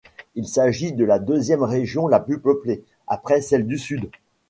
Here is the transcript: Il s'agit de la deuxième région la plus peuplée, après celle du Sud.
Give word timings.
Il 0.33 0.47
s'agit 0.47 0.93
de 0.93 1.05
la 1.05 1.19
deuxième 1.19 1.61
région 1.61 2.07
la 2.07 2.19
plus 2.19 2.39
peuplée, 2.39 2.83
après 3.05 3.39
celle 3.39 3.67
du 3.67 3.77
Sud. 3.77 4.09